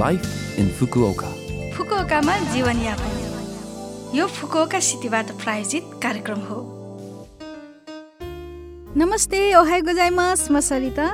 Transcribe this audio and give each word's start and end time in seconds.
Life 0.00 0.58
in 0.58 0.68
Fukuoka 0.72 1.30
फुकुओकामा 1.72 2.36
जीवनयापन 2.52 4.14
यो 4.14 4.26
Fukuoka 4.26 4.78
सिटीबाट 4.80 5.30
प्रायोजित 5.42 5.90
कार्यक्रम 6.02 6.38
हो। 6.48 6.60
नमस्ते 8.96 9.40
ओहाई 9.54 9.80
गोजाइमास 9.80 10.46
म 10.50 10.60
सरिता। 10.60 11.08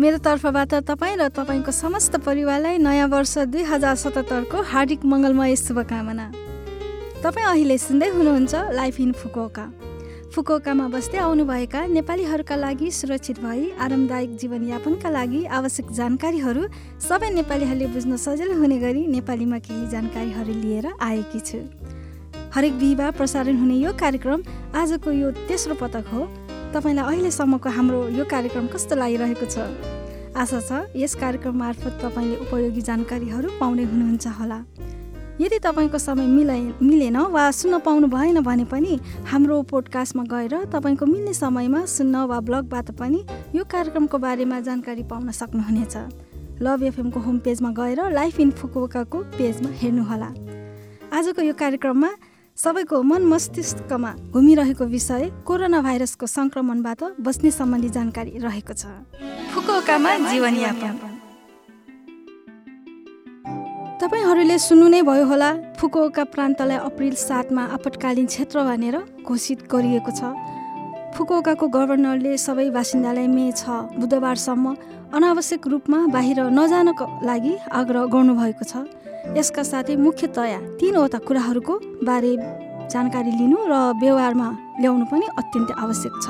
मेरो 0.00 0.18
तर्फबाट 0.20 0.74
तपाईँ 0.90 1.16
र 1.16 1.28
तपाईँको 1.32 1.72
समस्त 1.72 2.16
परिवारलाई 2.20 2.78
नयाँ 2.78 3.08
वर्ष 3.08 3.36
दुई 3.56 3.62
हजार 3.72 3.96
सतहत्तरको 3.96 4.62
हार्दिक 4.68 5.04
मङ्गलमय 5.04 5.56
शुभकामना। 5.56 6.26
तपाईँ 7.24 7.46
अहिले 7.46 7.78
सुन्दै 7.78 8.08
हुनुहुन्छ 8.20 8.54
लाइफ 8.76 9.00
इन 9.00 9.12
फुकुओका 9.16 9.64
फुकुओकामा 10.30 10.86
बस्दै 10.88 11.18
आउनुभएका 11.18 11.80
नेपालीहरूका 11.90 12.56
लागि 12.56 12.90
सुरक्षित 12.94 13.38
भई 13.42 13.62
आरामदायक 13.82 14.36
जीवनयापनका 14.40 15.10
लागि 15.10 15.40
आवश्यक 15.58 15.86
जानकारीहरू 15.90 16.62
सबै 17.02 17.30
नेपालीहरूले 17.38 17.86
बुझ्न 17.94 18.16
सजिलो 18.24 18.54
हुने 18.60 18.78
गरी 18.78 19.02
नेपालीमा 19.16 19.58
केही 19.66 19.86
जानकारीहरू 19.90 20.54
लिएर 20.60 20.86
आएकी 21.02 21.40
छु। 21.40 21.58
हरेक 22.54 22.78
बिहिबार 22.78 23.10
प्रसारण 23.18 23.58
हुने 23.58 23.76
यो 23.82 23.92
कार्यक्रम 23.98 24.40
आजको 24.78 25.10
यो 25.10 25.30
तेस्रो 25.50 25.74
पटक 25.82 26.06
हो। 26.14 26.22
तपाईँलाई 26.78 27.04
अहिलेसम्मको 27.10 27.68
हाम्रो 27.78 27.98
यो 28.14 28.24
कार्यक्रम 28.30 28.66
कस्तो 28.70 29.02
लागिरहेको 29.02 29.46
छ? 29.50 29.66
आशा 30.38 30.60
छ 30.62 30.70
यस 30.94 31.14
कार्यक्रम 31.18 31.58
मार्फत 31.58 31.98
तपाईँले 32.06 32.36
उपयोगी 32.46 32.82
जानकारीहरू 32.86 33.58
पाउने 33.58 33.84
हुनुहुन्छ 33.90 34.26
होला। 34.38 34.62
यदि 35.40 35.58
तपाईँको 35.58 35.98
समय 35.98 36.26
मिले 36.28 36.60
मिलेन 36.84 37.16
वा 37.32 37.50
सुन्न 37.50 37.78
पाउनु 37.80 38.06
भएन 38.12 38.40
भने 38.44 38.64
पनि 38.68 38.98
हाम्रो 39.24 39.62
पोडकास्टमा 39.72 40.24
गएर 40.28 40.54
तपाईँको 40.68 41.06
मिल्ने 41.06 41.32
समयमा 41.32 41.84
सुन्न 41.88 42.16
वा 42.28 42.40
ब्लगबाट 42.44 42.90
पनि 43.00 43.24
यो 43.56 43.64
कार्यक्रमको 43.64 44.18
बारेमा 44.20 44.60
जानकारी 44.60 45.02
पाउन 45.08 45.30
सक्नुहुनेछ। 45.32 45.96
लभ 46.60 46.82
एफएमको 46.82 47.20
होम 47.20 47.38
पेजमा 47.40 47.70
गएर 47.72 48.00
लाइफ 48.12 48.40
इन 48.40 48.50
फुकुकाको 48.52 49.18
पेजमा 49.38 49.70
हेर्नुहोला। 49.80 50.28
आजको 51.16 51.42
यो 51.42 51.54
कार्यक्रममा 51.56 52.10
सबैको 52.56 53.02
मन 53.02 53.22
मस्तिष्कमा 53.32 54.12
घुमिरहेको 54.36 54.84
विषय 54.84 55.24
कोरोना 55.48 55.80
भाइरसको 55.80 56.26
सङ्क्रमणबाट 56.26 57.00
बस्ने 57.16 57.50
सम्बन्धी 57.50 57.88
जानकारी 57.96 58.38
रहेको 58.44 58.74
छ। 58.76 58.84
फुकुकामा 59.56 60.16
जीवनयापन 60.28 61.19
तपाईँहरूले 64.00 64.56
सुन्नु 64.56 64.86
नै 64.88 65.00
भयो 65.04 65.24
होला। 65.28 65.76
फुकुओका 65.76 66.24
प्रान्तलाई 66.32 66.78
अप्रिल 66.88 67.14
सातमा 67.20 67.62
आपतकालीन 67.76 68.26
क्षेत्र 68.32 68.64
भनेर 68.64 68.96
घोषित 69.28 69.68
गरिएको 69.68 70.12
छ। 70.16 70.32
फुकुओकाको 71.12 71.66
गभर्नरले 71.68 72.32
सबै 72.40 72.68
बासिन्दालाई 72.72 73.28
मे 73.28 73.52
छ 73.52 73.68
बुधबारसम्म 74.00 74.66
अनावश्यक 75.12 75.66
रूपमा 75.72 75.98
बाहिर 76.16 76.38
नजानको 76.48 77.04
लागि 77.28 77.52
आग्रह 77.80 78.04
गर्नुभएको 78.14 78.64
छ। 78.64 78.88
यसका 79.36 79.62
साथै 79.68 79.94
मुख्यतया 80.00 80.58
तिनवटा 80.80 81.18
कुराहरूको 81.28 81.74
बारे 82.08 82.32
जानकारी 82.88 83.32
लिनु 83.36 83.58
र 83.68 83.74
व्यवहारमा 84.00 84.48
ल्याउनु 84.80 85.04
पनि 85.12 85.26
अत्यन्तै 85.40 85.74
आवश्यक 85.76 86.14
छ। 86.24 86.26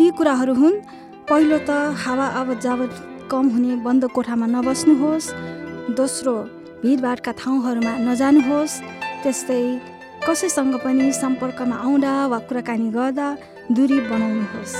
ती 0.00 0.04
कुराहरू 0.16 0.54
हुन् 0.56 0.80
पहिलो 1.28 1.58
त 1.60 1.70
हावा 2.02 2.26
आवत 2.40 2.58
जावत 2.64 2.92
कम 3.28 3.44
हुने 3.52 3.72
बन्द 3.84 4.02
कोठामा 4.16 4.46
नबस्नुहोस् 4.56 5.28
दोस्रो 6.00 6.34
भिडभाडका 6.82 7.32
ठाउँहरूमा 7.36 7.92
नजानुहोस् 8.08 8.74
त्यस्तै 9.22 9.64
कसैसँग 10.24 10.74
पनि 10.80 11.06
सम्पर्कमा 11.12 11.76
आउँदा 11.76 12.12
वा 12.32 12.38
कुराकानी 12.48 12.88
गर्दा 12.96 13.26
दूरी 13.76 13.98
बनाउनुहोस्। 14.08 14.74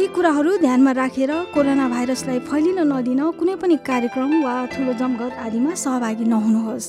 यी 0.00 0.06
कुराहरू 0.16 0.50
ध्यानमा 0.64 0.92
राखेर 0.96 1.32
कोरोना 1.54 1.86
भाइरसलाई 1.94 2.38
फैलिन 2.48 2.78
नदिन 2.88 3.20
कुनै 3.38 3.54
पनि 3.60 3.76
कार्यक्रम 3.84 4.32
वा 4.44 4.54
ठुलो 4.72 4.92
जमघट 5.00 5.32
आदिमा 5.44 5.72
सहभागी 5.84 6.24
नहुनुहोस्। 6.24 6.88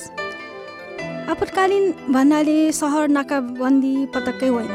आपतकालीन 1.32 1.84
भन्नाले 2.08 2.58
सहर 2.72 3.04
नाकाबन्दी 3.16 3.94
पटक्कै 4.16 4.48
होइन। 4.48 4.72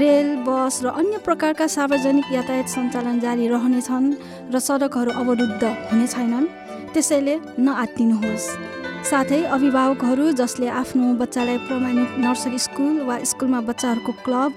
रेल 0.00 0.28
बस 0.48 0.74
र 0.84 0.86
अन्य 1.00 1.18
प्रकारका 1.20 1.66
सार्वजनिक 1.76 2.26
यातायात 2.32 2.68
सञ्चालन 2.74 3.20
जारी 3.20 3.44
रहनेछन् 3.52 4.08
र 4.52 4.56
सडकहरू 4.58 5.10
अवरुद्ध 5.20 5.62
हुने 5.92 6.06
छैनन् 6.06 6.52
त्यसैले 6.94 7.34
नआत्तिनुहोस्। 7.58 8.46
साथै 9.08 9.38
अभिभावकहरू 9.56 10.24
जसले 10.38 10.66
आफ्नो 10.80 11.06
बच्चालाई 11.20 11.58
प्रमाणित 11.68 12.10
नर्सरी 12.24 12.58
स्कुल 12.64 12.96
वा 13.08 13.16
स्कुलमा 13.30 13.60
बच्चाहरूको 13.68 14.12
क्लब 14.24 14.52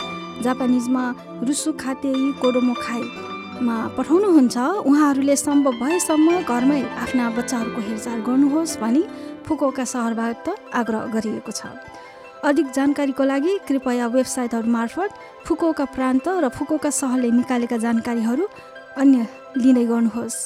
जापानिजमा 0.46 1.04
रुसु 1.48 1.72
खातेई 1.82 2.26
कोडोमो 2.42 2.74
खाइमा 2.82 3.78
पठाउनुहुन्छ। 3.98 4.58
उहाँहरूले 4.90 5.36
सम्भव 5.44 5.74
भएसम्म 5.82 6.28
घरमै 6.52 6.82
आफ्ना 7.04 7.26
बच्चाहरूको 7.38 7.82
हेरचाह 7.88 8.18
गर्नुहोस् 8.28 8.78
भनी 8.82 9.04
फुकोका 9.48 9.86
सहरबाट 9.94 10.46
आग्रह 10.80 11.04
गरिएको 11.16 11.52
छ। 11.52 11.62
अधिक 12.44 12.68
जानकारीको 12.78 13.24
लागि 13.24 13.54
कृपया 13.68 14.06
वेबसाइटहरू 14.12 14.70
मार्फत 14.78 15.12
फुकोका 15.48 15.86
प्रान्त 15.96 16.26
र 16.44 16.46
फुकोका 16.52 16.92
सहरले 17.00 17.30
निकालेका 17.40 17.78
जानकारीहरू 17.86 18.44
अन्य 19.02 19.18
लिँदै 19.64 19.86
गर्नुहोस्। 19.92 20.38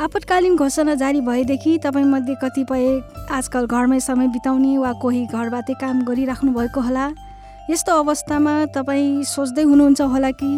आपतकालीन 0.00 0.56
घोषणा 0.56 0.94
जारी 0.94 1.20
भएदेखि 1.20 1.76
तपाईँमध्ये 1.84 2.34
कतिपय 2.42 2.86
आजकल 3.30 3.66
घरमै 3.66 3.98
समय 4.00 4.26
बिताउने 4.26 4.76
वा 4.78 4.90
कोही 4.92 5.24
घरबाटै 5.26 5.72
काम 5.72 6.02
गरिराख्नु 6.02 6.52
भएको 6.52 6.80
होला। 6.80 7.06
यस्तो 7.70 7.92
अवस्थामा 8.02 8.54
तपाईँ 8.74 9.22
सोच्दै 9.22 9.62
हुनुहुन्छ 9.62 10.00
होला 10.02 10.30
कि 10.30 10.50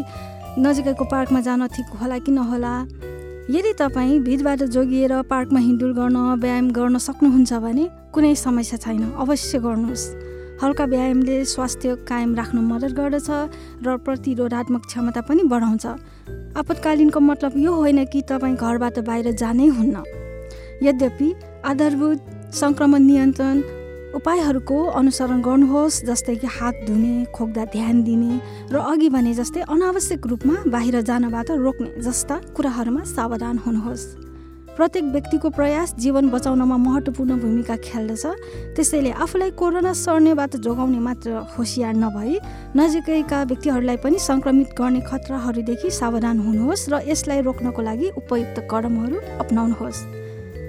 नजिकैको 0.59 1.05
पार्कमा 1.05 1.41
जान 1.41 1.67
ठिक 1.69 1.93
होला 2.01 2.19
कि 2.19 2.33
नहोला? 2.33 2.75
यदि 3.53 3.73
तपाईँ 3.79 4.19
भिडबाट 4.25 4.63
जोगिएर 4.73 5.13
पार्कमा 5.29 5.61
हिँडुल 5.61 5.93
गर्न 5.93 6.17
व्यायाम 6.41 6.71
गर्न 6.73 6.97
सक्नुहुन्छ 6.97 7.53
भने 7.61 7.85
कुनै 8.17 8.35
समस्या 8.35 8.79
छैन 8.81 9.05
अवश्य 9.21 9.59
गर्नुहोस्। 9.59 10.07
हल्का 10.65 10.85
व्यायामले 10.85 11.45
स्वास्थ्य 11.45 11.95
कायम 12.09 12.35
राख्न 12.35 12.59
मद्दत 12.65 12.93
गर्दछ 12.97 13.29
र 13.85 13.97
प्रतिरोधात्मक 14.01 14.83
क्षमता 14.87 15.21
पनि 15.29 15.43
बढाउँछ। 15.45 15.87
आपतकालीनको 16.57 17.21
मतलब 17.21 17.53
यो 17.59 17.73
होइन 17.73 18.05
कि 18.13 18.21
तपाईँ 18.29 18.57
घरबाट 18.57 18.99
बाहिर 19.09 19.33
जानै 19.37 19.67
हुन्न। 19.77 20.03
यद्यपि 20.83 21.29
आधारभूत 21.65 22.21
सङ्क्रमण 22.55 23.03
नियन्त्रण 23.03 23.57
उपायहरूको 24.17 24.77
अनुसरण 24.99 25.41
गर्नुहोस् 25.43 26.05
जस्तै 26.09 26.35
कि 26.37 26.49
हात 26.49 26.75
धुने 26.87 27.15
खोक्दा 27.37 27.65
ध्यान 27.75 28.03
दिने 28.03 28.33
र 28.73 28.77
अघि 28.93 29.09
भने 29.13 29.33
जस्तै 29.35 29.61
अनावश्यक 29.69 30.27
रूपमा 30.27 30.57
बाहिर 30.73 31.01
जानबाट 31.03 31.51
रोक्ने 31.67 31.91
जस्ता 32.01 32.37
कुराहरूमा 32.57 33.03
सावधान 33.13 33.57
हुनुहोस्। 33.67 34.05
प्रत्येक 34.77 35.05
व्यक्तिको 35.05 35.49
प्रयास 35.51 35.95
जीवन 35.97 36.29
बचाउनमा 36.29 36.77
महत्त्वपूर्ण 36.77 37.41
भूमिका 37.41 37.77
खेल्दछ। 37.81 38.25
त्यसैले 38.77 39.11
आफूलाई 39.17 39.51
कोरोना 39.57 39.93
सर्नेबाट 39.97 40.57
जोगाउने 40.61 40.99
मात्र 41.01 41.31
होसियार 41.57 41.95
नभई 41.97 42.39
नजिकैका 42.77 43.43
व्यक्तिहरूलाई 43.51 43.97
पनि 44.05 44.19
सङ्क्रमित 44.21 44.69
गर्ने 44.77 45.01
खतराहरूदेखि 45.01 45.91
सावधान 45.91 46.37
हुनुहोस् 46.39 46.89
र 46.93 47.01
यसलाई 47.09 47.41
रोक्नको 47.49 47.83
लागि 47.83 48.09
उपयुक्त 48.21 48.69
कदमहरू 48.71 49.17
अप्नाउनुहोस्। 49.41 50.05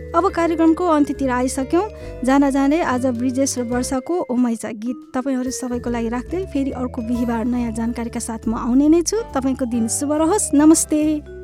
अब 0.07 0.23
कार्यक्रमको 0.31 0.85
अन्त्यतिर 0.87 1.29
आइसक्यौँ। 1.29 1.85
जान 2.23 2.49
जाँदै 2.49 2.79
आज 2.79 3.05
ब्रिजेश 3.19 3.57
र 3.59 3.63
वर्षाको 3.67 4.15
ओमैचा 4.31 4.71
गीत 4.79 4.97
तपाईँहरू 5.13 5.51
सबैको 5.51 5.89
लागि 5.91 6.09
राख्दै 6.09 6.45
फेरि 6.47 6.71
अर्को 6.71 7.01
बिहिबार 7.03 7.43
नयाँ 7.45 7.75
जानकारीका 7.75 8.19
साथ 8.23 8.47
म 8.47 8.55
आउने 8.55 8.87
नै 8.87 9.01
छु। 9.03 9.19
तपाईँको 9.35 9.65
दिन 9.67 9.87
शुभ 9.91 10.11
रहोस्। 10.15 10.55
नमस्ते। 10.55 11.36